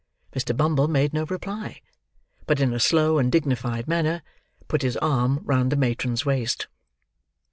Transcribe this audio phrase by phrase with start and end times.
[0.33, 0.57] Mr.
[0.57, 1.79] Bumble made no reply;
[2.47, 4.23] but in a slow and dignified manner,
[4.67, 6.65] put his arm round the matron's waist.